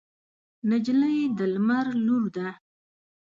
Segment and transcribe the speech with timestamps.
[0.69, 2.47] نجلۍ د لمر لور ده.